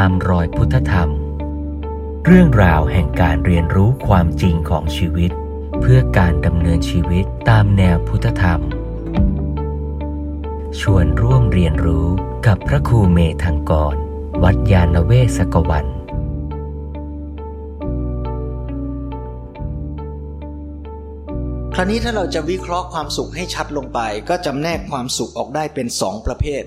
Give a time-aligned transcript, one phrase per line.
[0.00, 1.10] ตามรอยพุทธธรรม
[2.26, 5.30] เรื่องราวแห่งการเรียนรู้ความจริงของชีวิต
[5.80, 8.60] เพื่อการดำเนินชีวิตตามแนวพุทธธรรม
[10.80, 12.06] ชวนร่วมเรียนรู้
[12.46, 13.94] กับพระครูเมธังกร
[14.42, 15.86] วัดยาณเวศกวัน
[21.74, 26.64] คราวนี้ถ้าเราจะวิเคราะห์ความสุขให้ชัดลงไป ก็จำแนกความสุขออกได้เป็นสองประเภท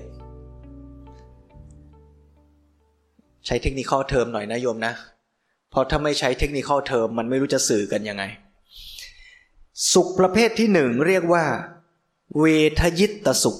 [3.50, 4.94] ใช้เทคนิคเทอมหน่อยนะโยมนะ
[5.70, 8.24] เพราะถ้าไม่ใช้เทคนิคเทอมมันไม่รู้จะสื่อกันยังไง
[9.92, 11.44] สุขประเภทที่หนึ่งเรียกว่า
[12.38, 12.44] เว
[12.80, 13.58] ทยิตตสุข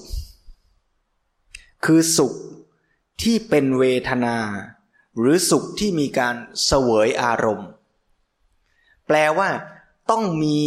[1.85, 2.33] คือสุข
[3.21, 4.37] ที่เป็นเวทนา
[5.19, 6.35] หรือสุขที่มีการ
[6.65, 7.69] เสวยอารมณ์
[9.07, 9.49] แปลว่า
[10.09, 10.63] ต้องมี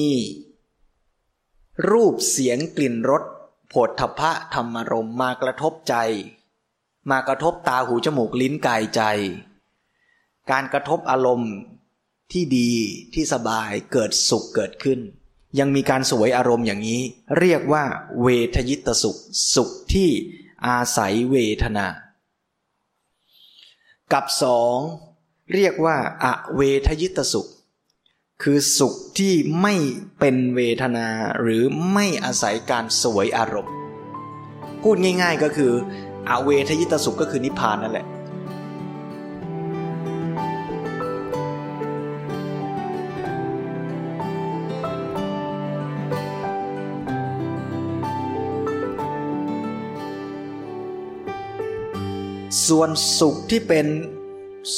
[1.90, 3.22] รูปเสียงกลิ่นรส
[3.72, 5.94] ผฏฐพะธรรมรมมากระทบใจ
[7.10, 9.02] มากระทบตาหูจมูกลิ้นกายใจ
[10.50, 11.52] การกระทบอารมณ์
[12.32, 12.70] ที่ดี
[13.14, 15.00] ที่สบายเกิดสุขเกิดขึ้น
[15.58, 17.02] ยังมีการสวยอารมณ์อย่างนี้
[17.38, 17.84] เรียกว่า
[18.22, 19.18] เวทยิตสุข
[19.54, 20.10] สุขที่
[20.66, 21.86] อาศัยเวทนา
[24.12, 24.76] กับสอง
[25.54, 27.48] เรียกว่าอเวทยิตสุข
[28.42, 29.74] คือสุขที่ไม่
[30.18, 31.08] เป็นเวทนา
[31.40, 33.74] หรือไม่อาศัยการสวยอารมณ์
[34.82, 35.72] พูดง่ายๆก็คือ
[36.28, 38.06] อเวทยิตสุขก็คือนิพพานนั่นแหละ
[52.68, 53.86] ส่วนสุขที่เป็น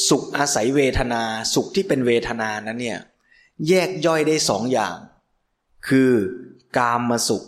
[0.09, 1.23] สุขอาศัยเวทนา
[1.55, 3.01] สุขที่เป็นเวทนานั้นเนี่ย
[3.69, 4.97] แยกย่อยได้สองอย่าง
[5.89, 6.11] คือ
[6.77, 7.43] กามมาสุข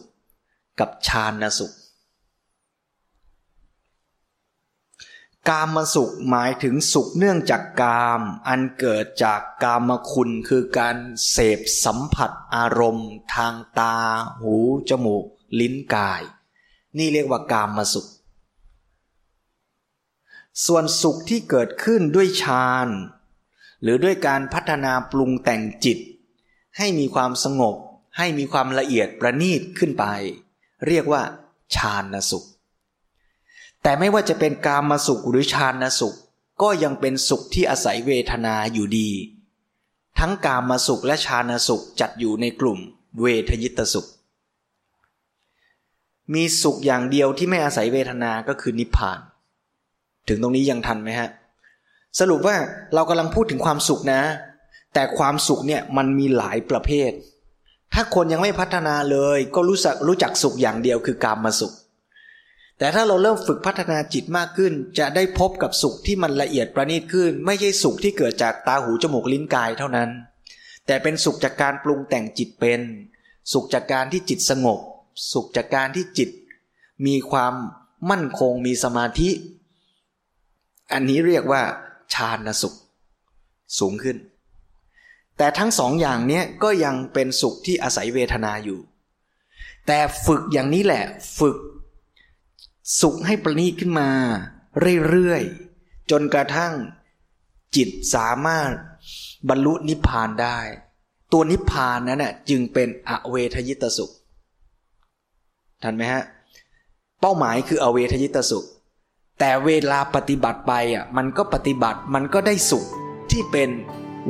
[0.80, 1.72] กับฌานสุข
[5.48, 10.96] กามมาสุขหมายถึงสุขเนื่องจากกาม อันเกิดจากกามคุณคือการ
[11.30, 13.96] เสพสัมผัสอารมณ์ ทางตา
[14.40, 14.54] หู
[14.88, 15.24] จมูก
[15.60, 16.22] ลิ้นกาย
[16.98, 18.06] นี่เรียกว่ากามมาสุข
[20.66, 22.88] ส่วนสุขที่เกิดขึ้นด้วยฌาน
[23.82, 25.98] หรือด้วยการพัฒนาปรุงแต่งจิต
[26.76, 27.76] ให้มีความสงบ
[28.18, 30.04] ให้มีความละเอียดประณีตขึ้นไป
[30.86, 31.22] เรียกว่า
[31.74, 32.46] ฌานสุข
[33.86, 36.16] แต่ไม่ว่าจะเป็นกามมาสุขหรือฌานสุข
[36.62, 39.10] ก็ยังเป็นสุขที่อาศัยเวทนาอยู่ดี
[40.18, 42.78] ทั้งกามมาสุขและฌานสุขจัดอยู่ในกลุ่ม
[43.20, 44.08] เวทยิตสุข
[46.34, 49.18] มีสุขอย่างเดียวที่ไม่อาศัยเวทนาก็คือนิพพาน
[50.28, 51.28] ถึงตรงนี้ยังทันไหมฮะ
[52.18, 52.56] สรุปว่า
[52.94, 54.22] เรากำลังพูดถึงความสุขนะ
[54.94, 57.10] แต่ความสุขเนี่ยมันมีหลายประเภท
[57.94, 61.74] ถ้าคนยังไม่พัฒนาเลย ก็รู้จักรู้จักสุขอย่างเดียวคือกามมาสุข
[62.78, 70.10] แต่ถ้าเราเริ่มฝึกพัฒนาจิตมากขึ้น จะได้พบกับสุขที่มันละเอียดประณีตขึ้น ไม่ใช่สุขที่เกิดจากตาหูจมูกลิ้นกายเท่านั้น
[70.86, 72.80] แต่เป็นสุขจากการปรุงแต่งจิตเป็น
[73.52, 74.80] สุขจากการที่จิตสงบ
[75.32, 76.30] สุขจากการที่จิต
[77.06, 77.54] มีความ
[78.10, 79.30] มั่นคงมีสมาธิ
[80.92, 81.62] อันนี้เรียกว่า
[82.14, 82.74] ฌานสุข
[83.78, 84.16] สูงขึ้น
[85.38, 88.80] แต่ทั้งสองอย่างนี้ก็ยังเป็นสุขที่อาศัยเวทนาอยู่
[89.86, 91.04] แต่ฝึกอย่างนี้แหละ
[91.38, 91.56] ฝึก
[93.00, 94.10] สุขให้ประณีตขึ้นมา
[95.08, 96.72] เรื่อยๆ จนกระทั่ง
[97.76, 98.70] จิตสามารถ
[99.48, 100.58] บรรลุนิพพานได้
[101.32, 104.12] ตัวนิพพานนั้นน่ะจึงเป็นอเวทยิตสุข
[105.82, 106.22] ทันไหมฮะ
[107.20, 108.66] เป้าหมายคืออเวทยิตสุข
[109.38, 112.84] แต่เวลาปฏิบัติไปอะมันก็ปฏิบัติมันก็ได้สุข
[113.30, 113.68] ที่เป็น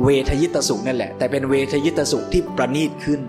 [0.03, 3.19] เวทยิตสุขนั่นแหละ แต่เป็นเวทยิตสุขที่ประณีตขึ้น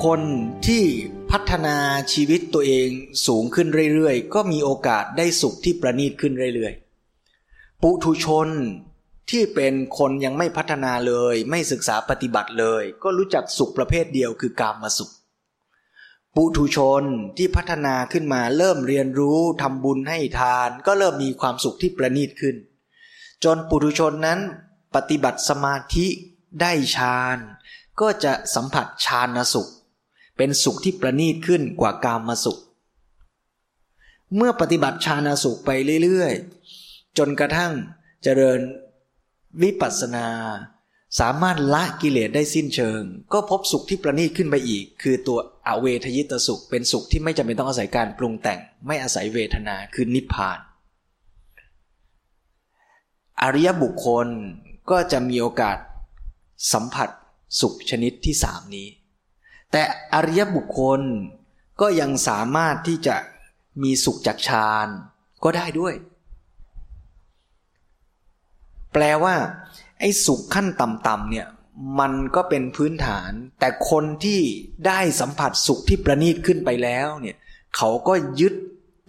[0.00, 0.22] คคล
[0.68, 0.84] ที่
[1.30, 1.76] พัฒนา
[2.12, 2.88] ชีวิตตัวเอง
[3.26, 8.48] สูงขึ้นเรื่อยๆ ก็มีโอกาสได้สุขที่ประณีตขึ้นเรื่อยๆ ปุถุชน
[9.30, 15.10] ที่เป็นคนยังไม่พัฒนาเลย ไม่ศึกษาปฏิบัติเลย ก็รู้จักสุขประเภทเดียวคือกามมาสุข
[16.36, 17.02] ปุถุชน
[17.36, 22.56] ที่พัฒนาขึ้นมาเริ่มเรียนรู้ทำบุญให้ทาน ก็เริ่มมีความสุขที่ประณีตขึ้น
[23.44, 24.40] จนปุถุชนนั้น
[24.94, 26.06] ปฏิบัติสมาธิ
[26.60, 27.38] ได้ฌาน
[28.00, 29.70] ก็จะสัมผัสฌานสุข
[30.42, 32.58] เป็นสุขที่ประณีตขึ้นกว่ากามมาสุข
[34.36, 35.70] เมื่อปฏิบัติฌานสุขไป
[36.02, 37.72] เรื่อยๆ จนกระทั่ง
[38.22, 38.60] เจริญ
[39.62, 40.28] วิปัสสนา
[41.20, 43.02] สามารถละกิเลสได้สิ้นเชิง
[43.32, 50.58] ก็พบสุขที่ประณีตขึ้นไปอีก คือตัวอเวทยิตสุข เป็นสุขที่ไม่จำเป็นต้องอาศัยการปรุงแต่ง ไม่อาศัยเวทนาคือนิพพาน
[53.42, 54.28] อริยบุคคล
[54.90, 55.78] ก็จะมีโอกาส
[56.72, 57.08] สัมผัส
[57.60, 58.88] สุขชนิดที่สามนี้
[59.72, 59.82] แต่
[60.14, 61.00] อริยบุคคล
[61.80, 63.16] ก็ยังสามารถที่จะ
[63.82, 64.88] มีสุขจากฌาน
[65.44, 65.94] ก็ได้ด้วย
[68.92, 69.34] แปลว่า
[70.00, 71.46] ไอ้สุขขั้นต่ำๆเนี่ย
[71.98, 73.30] มันก็เป็นพื้นฐาน
[73.60, 74.40] แต่คนที่
[74.86, 77.36] ได้สัมผัสสุขที่ประณีตขึ้นไปแล้วเนี่ย
[77.76, 78.54] เขาก็ยึด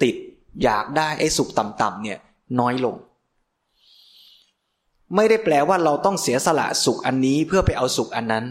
[0.04, 0.16] ติด
[0.63, 2.19] อยากได้ไอ้สุขต่ำๆเนี่ย
[2.60, 2.96] น้อยลง
[5.16, 8.46] ไม่ได้แปลว่าเราต้องเสียสละสุขอันนี้เพื่อไปเอาสุขอันนั้น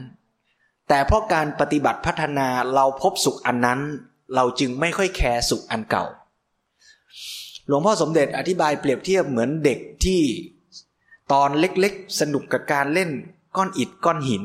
[0.92, 3.81] แต่เพราะการปฏิบัติพัฒนาเราพบสุขอันนั้น
[4.34, 6.04] เราจึงไม่ค่อยแคร์สุขอันเก่า
[7.66, 10.22] หลวงพ่อสมเด็จอธิบายเปรียบเทียบเหมือนเด็กที่
[11.32, 13.10] ตอนเล็กๆ สนุกกับการเล่น
[13.56, 14.44] ก้อนอิฐก้อนหิน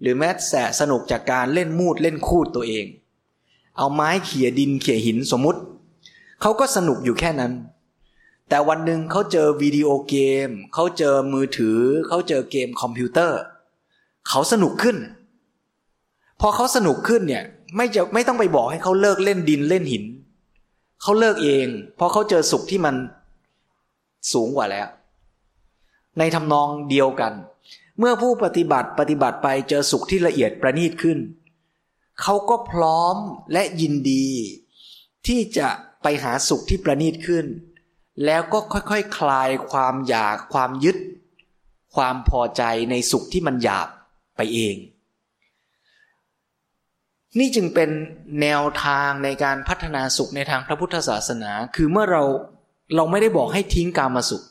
[0.00, 2.86] หรือแม้แต่สนุกจากการเล่นมูดเล่นคูดตัวเอง
[3.76, 5.60] เอาไม้เขี่ยดินเขี่ยหินสมมุติ
[6.40, 7.52] เขาก็สนุกอยู่แค่นั้น
[8.48, 10.16] แต่วันหนึ่งเขาเจอวิดีโอเก
[10.46, 11.78] ม เขาเจอมือถือ
[12.08, 13.40] เขาเจอเกมคอมพิวเตอร์
[14.28, 14.96] เขาสนุกขึ้น
[16.40, 17.44] พอเขาสนุกขึ้นเนี่ย
[17.76, 20.04] ไม่จะไม่ต้องไปบอกให้เขาเลิกเล่นดินเล่นหิน
[21.02, 21.66] เขาเลิกเอง
[21.96, 22.94] เพราะเขาเจอสุขที่มัน
[24.32, 24.86] สูงกว่าแล้ว
[26.18, 27.32] ในทำนองเดียวกัน
[27.98, 31.18] เมื่อผู้ปฏิบัติปฏิบัติไปเจอสุขที่ละเอียดประณีตขึ้น
[32.20, 33.16] เขาก็พร้อม
[33.52, 34.28] และยินดี
[35.26, 35.68] ที่จะ
[36.02, 37.46] ไปหาสุขที่ประณีตขึ้น
[38.24, 40.96] แล้วก็ค่อยๆคคลายความอยากความยึด
[41.94, 43.88] ความพอใจในสุขที่มันหยาบ
[44.36, 44.76] ไปเอง
[47.38, 47.90] นี่จึงเป็น
[48.42, 52.22] แนวทางในการพัฒนาสุขในทางพระพุทธศาสนา คือเมื่อเรา
[52.94, 54.44] เราไม่ได้บอกให้ทิ้งกามาสุข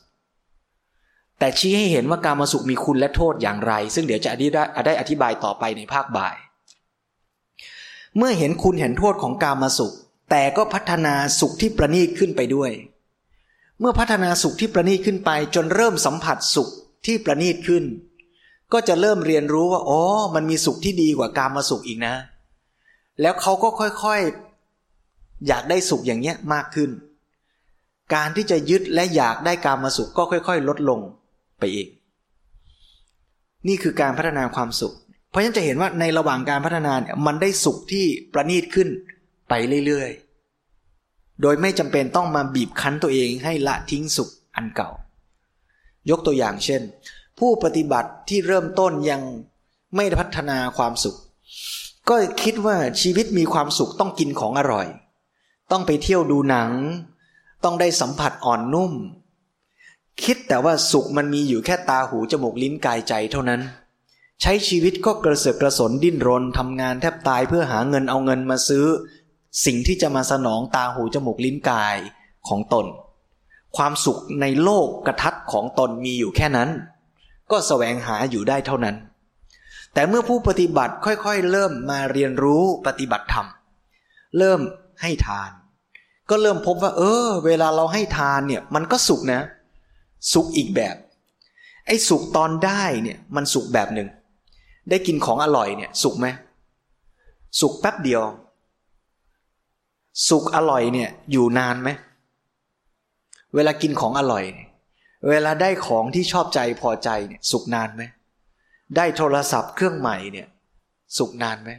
[1.40, 4.32] แต่ชี้ให้เห็นว่ากามาสุขมีคุณและโทษอย่างไร ซึ่งเดี๋ยวจะ
[4.86, 6.36] ได้อธิบายต่อไปในภาคบ่าย
[8.18, 9.94] เมื่อเห็นคุณเห็นโทษของกามาสุข
[10.32, 12.72] แต่ก็พัฒนาสุขที่ประณีตขึ้นไปด้วย
[13.80, 16.70] เมื่อพัฒนาสุขที่ประณีตขึ้นไป จนเริ่มสัมผัสสุข
[17.06, 17.84] ที่ประณีตขึ้น
[18.74, 20.02] ก็จะเริ่มเรียนรู้ว่าอ๋อ
[20.36, 22.16] มันมีสุขที่ดีกว่าการมาสุขอีกนะ
[23.22, 26.90] แล้วเขาก็ค่อยๆ อยากได้สุขอย่างเงี้ยมากขึ้น
[28.14, 31.00] การที่จะยึดและอยากได้การมาสุขก็ค่อย ๆ ลดลง
[31.60, 31.88] ไปเอง
[33.68, 34.94] นี่คือการพัฒนาความสุข
[35.30, 38.90] เพราะฉะนั้นจะเห็นว่าในระหว่างการพัฒนาเนี่ยมันได้สุขที่ประณีตขึ้น
[39.50, 39.54] ไป
[39.86, 44.90] เรื่อยๆ โดยไม่จำเป็นต้องมาบีบคั้นตัวเองให้ละทิ้งสุขอันเก่า
[46.10, 46.82] ยกตัวอย่างเช่น
[47.40, 49.22] ผู้ปฏิบัติที่เริ่มต้นยัง
[49.96, 51.18] ไม่พัฒนาความสุข
[52.10, 54.88] ก็คิดว่าชีวิตมีความสุขต้องกินของอร่อย
[55.72, 56.72] ต้องไปเที่ยวดูหนัง
[57.64, 58.94] ต้องได้สัมผัสอ่อนนุ่ม
[60.24, 63.62] คิดแต่ว่าสุขมันมีอยู่แค่ตาหูจมูกลิ้นกายใจเท่านั้น
[64.42, 68.86] ใช้ชีวิตก็กระเสือกกระสนดิ้นรนทำงานแทบตายเพื่อหาเงินเอาเงินมาซื้อ
[69.66, 71.98] สิ่งที่จะมาสนองตาหูจมูกลิ้นกาย
[72.48, 72.86] ของตน
[73.78, 76.70] ความสุขในโลกกระทัดของตนมีอยู่แค่นั้น
[77.52, 78.96] ก็สแสวงหาอยู่ได้เท่านั้น
[79.96, 83.48] แต่เมื่อผู้ปฏิบัติค่อยๆ เริ่มมาเรียนรู้ปฏิบัติธรรม
[84.38, 84.60] เริ่ม
[85.02, 85.52] ให้ทาน
[86.30, 89.42] ก็เริ่มพบว่า เออ เวลาเราให้ทานเนี่ย มันก็สุขนะ
[90.34, 90.96] สุขอีกแบบ
[91.88, 94.08] ไอ้สุขตอนได้เนี่ยมันสุขแบบหนึ่ง
[94.90, 96.28] ได้กินของอร่อยเนี่ย สุขไหม
[97.60, 98.24] สุขแป๊บเดียว
[100.30, 101.90] สุขอร่อยเนี่ย อยู่นานไหม
[103.56, 104.44] เวลากินของอร่อย
[105.30, 108.04] เวลาได้ของที่ชอบใจพอใจเนี่ย สุขนานไหม
[108.96, 110.48] ได้โทรศัพท์เครื่องใหม่เนี่ย
[111.18, 111.72] สุขนานไหม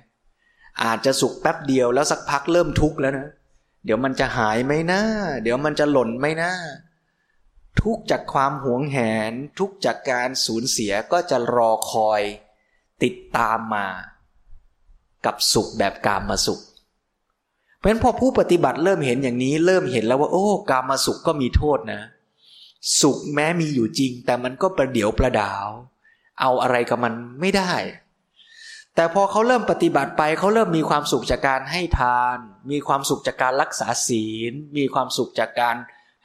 [0.83, 3.29] อาจจะสุขแป๊บเดียวแล้วสักพักเริ่มทุกข์แล้วนะ
[3.85, 5.01] เดี๋ยวมันจะหายไหมนะ
[5.43, 6.53] เดี๋ยวมันจะหล่นไหมนะ
[7.83, 8.99] ทุกจากความหวงแห
[9.31, 12.23] น ทุกจากการสูญเสียก็จะรอคอย
[13.03, 13.87] ติดตามมา
[15.25, 16.61] กับสุขแบบกามมาสุข
[17.79, 22.01] เพราะฉะนั้นพอผู้ปฏิบัติเริ่มเห็นอย่างนี้ เริ่มเห็นแล้วว่า โอ้ กามาสุขก็มีโทษนะ
[23.01, 25.69] สุขแม้มีอยู่จริง แต่มันก็ประเดี๋ยวประดาว
[26.41, 27.73] เอาอะไรกับมันไม่ได้
[28.95, 32.39] แต่พอเขาเริ่มปฏิบัติไปเขาเริ่มมีความสุขจากการให้ทาน
[32.71, 35.77] มีความสุขจากการรักษาศีล มีความสุขจากการ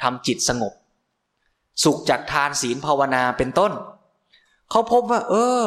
[0.02, 0.74] ทำจิตสงบ
[1.84, 3.72] สุขจากทานศีลภาวนาเป็นต้น
[4.70, 5.64] เขาพบว่า เออ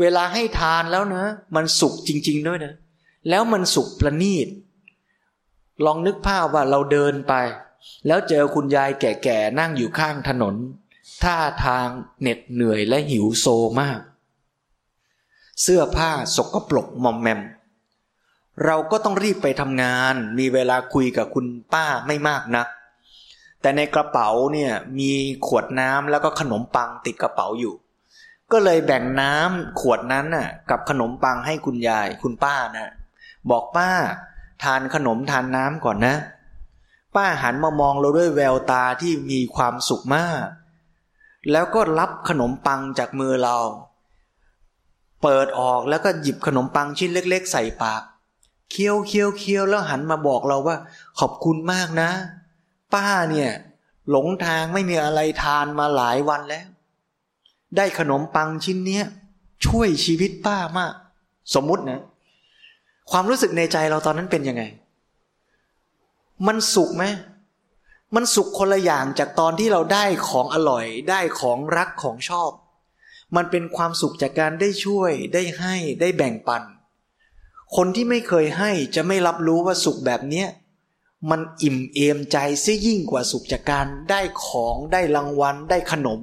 [0.00, 1.24] เวลาให้ทานแล้วนะ
[1.56, 2.74] มันสุขจริง ๆ ด้วยนะ
[3.28, 4.48] แล้วมันสุขประณีต
[5.84, 7.34] ลองนึกภาพว่าเราเดินไป
[8.06, 10.54] แล้วเจอคุณยายแก่ๆนั่งอยู่ข้างถนน
[11.22, 11.88] ท่าทาง
[12.20, 13.46] เหน็ดเหนื่อยและหิวโซ
[13.80, 14.00] มาก
[15.62, 17.40] เสื้อผ้าสกปรกมอมแมม
[18.64, 22.66] เราก็ต้องรีบไปทำงาน มีเวลาคุยกับคุณป้าไม่มากนัก
[23.60, 25.12] แต่ในกระเป๋าเนี่ยมี
[25.46, 27.74] ขวดน้ำแล้วก็ขนมปังติดกระเป๋าอยู่
[28.52, 32.92] ก็เลยแบ่งน้ำขวดนั้นน่ะกับขนมปังให้คุณยายคุณป้านะ
[33.50, 33.90] บอกป้า
[34.62, 36.16] ทานขนมทานน้ำก่อนนะ
[37.16, 40.46] ป้าหันมามองเราด้วยแววตาที่มีความสุขมาก
[41.52, 43.56] แล้วก็รับขนมปังจากมือเรา
[45.22, 48.02] เปิดออกแล้วก็หยิบขนมปังชิ้นเล็ก ๆ ใส่ปาก
[48.70, 50.76] เคี้ยวเคี้ยวเคี้ยวแล้วหันมาบอกเราว่า
[51.18, 52.10] ขอบคุณมากนะ
[52.94, 53.50] ป้าเนี่ย
[54.10, 56.64] หลงทางไม่มีอะไรทานมาหลายวันแล้ว
[57.76, 59.04] ได้ขนมปังชิ้นเนี้ย
[59.66, 60.92] ช่วยชีวิตป้ามาก
[61.54, 62.02] สมมุตินะ
[63.10, 64.62] ความรู้สึกในใจเราตอนนั้นเป็นยังไง
[66.46, 67.04] มันสุขไหม
[68.14, 72.50] มันสุขคนละอย่างจากตอนที่เราได้ของอร่อยได้ของรักของชอบ
[73.36, 76.62] มันเป็นความสุขจากการได้ช่วย ได้ให้ได้แบ่งปัน
[77.76, 80.48] คนที่ไม่เคยให้จะไม่รับรู้ว่าสุขแบบเนี้ย
[81.30, 86.20] มันอิ่มเอมใจซะยิ่งกว่าสุขจากการได้ของได้รางวัลได้ขนม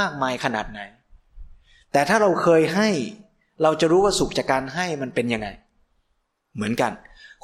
[0.00, 0.80] มากมายขนาดไหน
[1.92, 2.90] แต่ถ้าเราเคยให้
[3.62, 5.48] เราจะรู้ว่าสุขจากการให้มันเป็นยังไง
[6.54, 6.92] เหมือนกัน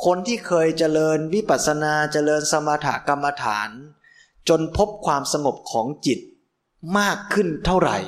[0.04, 3.70] คนที่เคยเจริญวิปัสสนาเจริญสมถกรรมฐาน
[4.48, 6.18] จนพบความสงบของจิต
[6.98, 7.98] มากขึ้นเท่าไหร่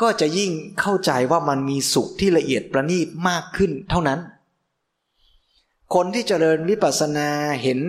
[0.00, 4.20] ก็จะยิ่งเข้าใจว่ามันมีสุขที่ละเอียดประณีตมากขึ้นเท่านั้น
[5.94, 7.28] คนที่เจริญวิปัสสนา
[7.62, 7.80] เห็น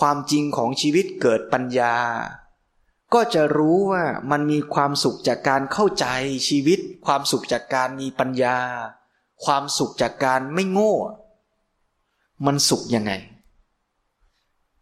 [0.00, 1.96] ความจริงของชีวิตเกิดปัญญา
[3.14, 6.06] ก็จะรู้ว่ามันมีความสุขจากการเข้าใจ
[6.48, 8.58] ชีวิต ความสุขจากการมีปัญญา
[9.44, 10.94] ความสุขจากการไม่โง่
[12.46, 13.12] มันสุขยังไง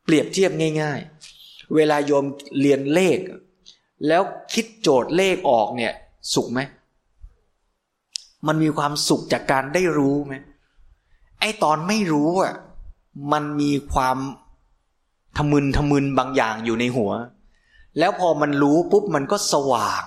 [0.05, 0.51] เปรียบเทียบ
[0.83, 1.01] ง่าย
[1.37, 2.25] ๆ เวลาโยม
[2.61, 3.19] เรียนเลข
[4.07, 5.93] แล้วคิดโจทย์เลขออกเนี่ย
[6.35, 6.61] สุขไหม
[8.47, 10.35] มันมีความสุขจากการได้รู้ไหม
[11.41, 12.55] ไอตอนไม่รู้อะ
[13.33, 14.19] มันมีความ
[15.37, 17.13] ทมึนทมึนบางอย่างอยู่ในหัว
[17.99, 20.05] แล้วพอมันรู้ปุ๊บมันก็สว่าง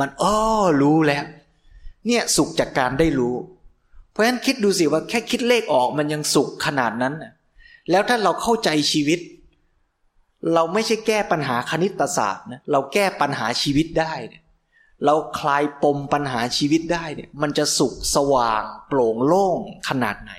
[0.00, 0.38] มันอ้อ
[0.82, 1.24] รู้แล้ว
[2.06, 3.34] เนี่ยสุขจากการได้รู้
[4.16, 7.14] เพราะฉะนั้นคิดดูสิว่าแค่คิดเลขออกมันยังสุขขนาดนั้น
[7.90, 9.20] แล้วถ้าเราเข้าใจชีวิต
[10.54, 14.14] เราไม่ใช่แก้ปัญหาคณิตศาสตร์นะเราแก้ปัญหาชีวิตได้
[15.04, 19.58] เราคลายปมปัญหาชีวิตได้เนี่ยมันจะสุขสว่าง โปร่งโล่ง
[19.88, 20.32] ขนาดไหน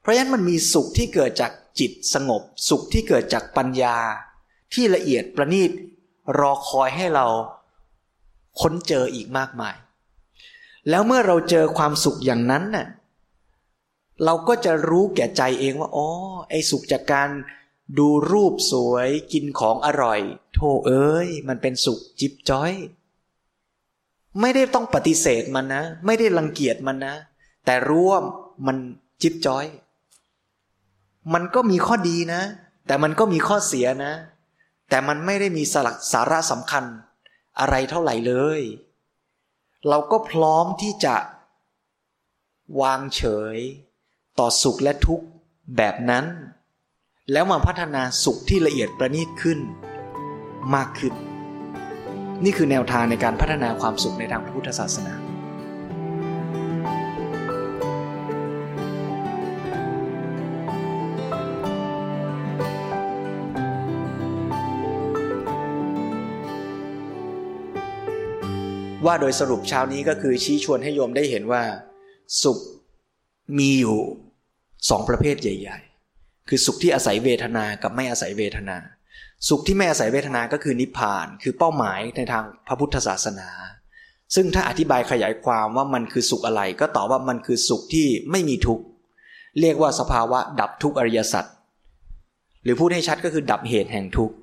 [0.00, 3.96] เพราะฉะนั้นมันมีสุขที่เกิดจากจิตสงบ สุขที่เกิดจากปัญญา
[4.74, 5.70] ที่ละเอียดประณีต
[6.38, 7.26] รอคอยให้เรา
[8.60, 9.74] ค้นเจออีกมากมาย
[10.88, 12.86] แล้วเมื่อเราเจอความสุขอย่างนั้นน่ะ
[14.24, 16.08] เราก็จะรู้แก่ใจเองว่าอ๋อ
[16.50, 17.28] ไอ้สุขจากการ
[17.98, 20.20] ดูรูปสวยกินของอร่อย
[20.54, 22.72] โธ่เอ้ย มันเป็นสุขจิบจ้อย
[24.40, 27.14] ไม่ได้ต้องปฏิเสธมันนะ ไม่ได้รังเกียจมันนะ
[27.64, 28.20] แต่รู้ว่า
[28.66, 28.76] มัน
[29.22, 29.66] จิบจ้อย
[31.34, 32.42] มันก็มีข้อดีนะ
[32.86, 34.12] แต่มันก็มีข้อเสียนะ
[34.88, 36.84] แต่มันไม่ได้มีสลักสาระสำคัญ
[37.60, 38.60] อะไรเท่าไหร่เลย
[39.88, 41.16] เราก็พร้อมที่จะ
[42.80, 43.22] วางเฉ
[43.54, 43.56] ย
[44.38, 45.26] ต่อสุขและทุกข์
[45.76, 46.24] แบบนั้น
[47.32, 49.58] แล้วมาพัฒนาสุขที่ละเอียดประณีตขึ้น
[50.74, 51.14] มากขึ้น
[52.44, 55.27] นี่คือแนวทางในการพัฒนาความสุขในทางพุทธศาสนา
[69.06, 71.62] ว่าโดยสรุปเช้านี้ก็คือชี้ชวนให้โยมได้เห็นว่า
[72.42, 72.58] สุข
[73.58, 73.98] มีอยู่
[74.90, 75.78] สองประเภทใหญ่
[76.12, 78.76] ๆ คือสุขที่อาศัยเวทนากับไม่อาศัยเวทนา
[79.48, 83.48] สุขที่ไม่อาศัยเวทนาก็คือนิพพาน คือเป้าหมายในทางพระพุทธศาสนา
[84.34, 88.84] ซึ่งถ้าอธิบายขยายความว่ามันคือสุขอะไร ก็ตอบว่ามันคือสุขที่ไม่มีทุกข์
[89.60, 91.44] เรียกว่าสภาวะดับทุกข์อริยสัจ
[92.62, 94.34] หรือพูดให้ชัดก็คือดับเหตุแห่งทุกข์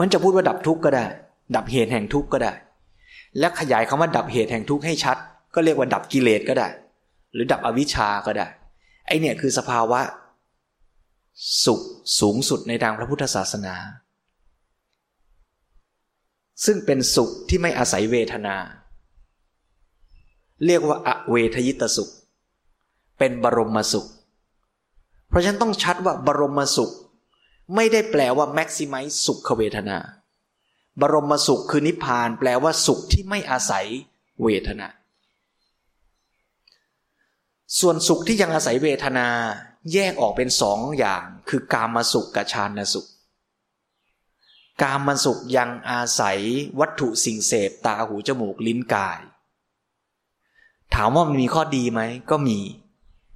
[0.00, 1.06] มันจะพูดว่าดับทุกข์ก็ได้
[1.56, 2.52] ดับเหตุแห่งทุกข์ก็ได้
[3.38, 5.16] และขยายคำว่าดับเหตุแห่งทุกข์ให้ชัด
[5.54, 6.68] ก็เรียกว่าดับกิเลสก็ได้
[7.32, 8.46] หรือดับอวิชชาก็ได้
[9.06, 10.00] ไอเนี่ยคือสภาวะ
[11.64, 11.80] สุข
[12.20, 13.74] สูงสุดในทางพระพุทธศาสนา
[16.64, 18.56] ซึ่งเป็นสุขที่ไม่อาศัยเวทนา
[20.66, 22.10] เรียกว่าอเวทยิตสุข
[23.18, 24.06] เป็นบรมสุข
[25.28, 26.90] เพราะฉะนั้นต้องชัดว่าบรมสุข
[27.74, 29.98] ไม่ได้แปลว่าแม็กซิมัยสุขเวทนา
[31.00, 33.86] บรมสุขคือนิพพานแปลว่าสุขที่ไม่อาศัย
[34.42, 34.88] เวทนา
[37.78, 39.28] ส่วนสุขที่ยังอาศัยเวทนา
[39.92, 43.08] แยกออกเป็นสองอย่าง คือกามสุขกับฌานสุข
[44.82, 46.38] กามสุขยังอาศัย
[46.80, 49.20] วัตถุสิ่งเสพตาหูจมูกลิ้นกาย
[50.94, 52.00] ถามว่ามันมีข้อดีไหม
[52.30, 52.58] ก็มี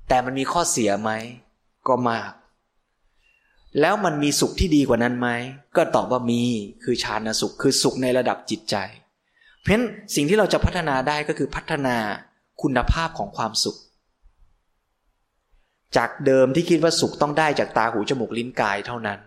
[0.08, 1.10] แต่มันมีข้อเสียไหม
[1.88, 2.30] ก็มาก
[3.80, 5.28] แล้วมันมีสุขที่ดีกว่านั้นไหม
[5.76, 6.42] ก็ตอบว่ามี
[6.84, 8.76] คือฌานสุข คือสุขในระดับจิตใจ
[9.60, 11.96] เพราะฉะนั้นสิ่งที่เราจะพัฒนาได้ก็คือพัฒนา
[12.62, 13.76] คุณภาพของความสุข
[15.96, 19.18] จากเดิมที่คิดว่าสุขต้องได้จากตาหูจมูกลิ้นกายเท่านั้น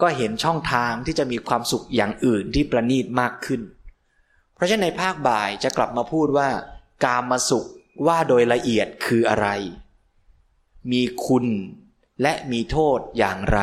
[0.00, 3.60] ก็เห็นช่องทางที่จะมีความสุขอย่างอื่นที่ประณีตมากขึ้น
[4.54, 6.48] เพราะฉะนั้นในภาคบ่ายจะกลับมาพูดว่า
[7.04, 7.66] กามมาสุข
[8.06, 9.48] ว่าโดยละเอียดคืออะไร
[10.92, 11.46] มีคุณ
[12.22, 13.60] และมีโทษอย่างไร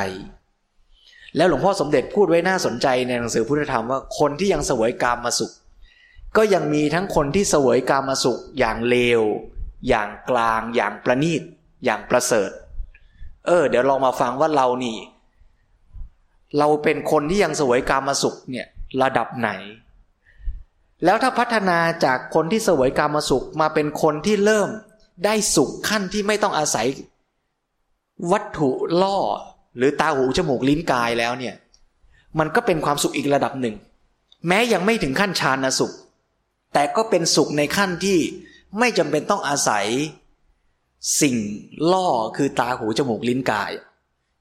[1.36, 5.52] แล้วหลวงพ่อสมเด็จพูดไว้น่าสนใจในหนังสือพุทธธรรมว่าคนที่ยังเสวยกามมาสุข
[6.38, 9.22] ก็ยังมีทั้งคนที่เสวยกามมาสุขอย่างเลว
[9.88, 11.42] อย่างกลาง อย่างประณีต
[11.86, 12.52] อย่างประเสริฐ
[13.46, 14.98] เออ เดี๋ยวลองมาฟังว่าเรานี่
[16.58, 18.68] เราเป็นคนที่ยังเสวยกามมาสุขเนี่ย
[19.02, 19.50] ระดับไหน
[21.06, 24.70] แล้วถ้าพัฒนาจากคนที่เสวยกามมาสุขมาเป็นคนที่เริ่ม
[25.26, 26.88] ได้สุขขั้นที่ไม่ต้องอาศัย
[28.32, 28.70] วัตถุ
[29.02, 29.18] ล่อ
[29.78, 31.56] หรือตาหูจมูกลิ้นกายแล้วเนี่ย
[32.40, 33.76] มันก็เป็นความสุขอีกระดับหนึ่ง
[34.48, 35.94] แม้ยังไม่ถึงขั้นฌานสุข
[36.74, 38.20] แต่ก็เป็นสุขในขั้นที่
[38.80, 39.86] ไม่จำเป็นต้องอาศัย
[41.22, 41.36] สิ่ง
[41.92, 42.08] ล่อ
[42.38, 43.72] คือตาหูจมูกลิ้นกาย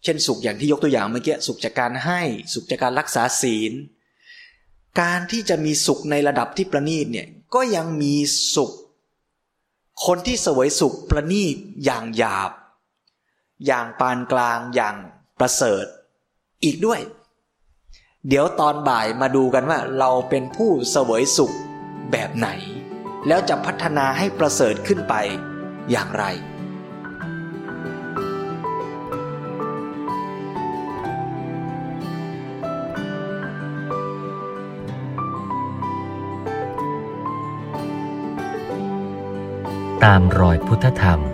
[0.02, 2.21] เช่นสุขอย่างที่ยกตัวอย่างเมื่อกี้สุขจากการให้
[2.54, 3.73] สุขจากการรักษาศีล
[5.00, 8.14] การที่จะมีสุขในระดับที่ประณีตเนี่ยก็ยังมี
[8.54, 8.73] สุข
[10.07, 12.50] คนที่เสวยสุขประณีตอย่างหยาบ
[13.66, 14.96] อย่างปานกลางอย่าง
[15.38, 15.84] ประเสริฐ
[16.64, 17.00] อีกด้วย
[18.28, 21.54] เดี๋ยวตอนบ่ายมาดูกันว่าเราเป็นผู้เสวยสุข
[22.12, 22.49] แบบไหน
[23.26, 25.14] แล้วจะพัฒนาให้ประเสริฐขึ้นไป
[25.90, 26.25] อย่างไร
[40.04, 41.34] ตามรอยพุทธธรรม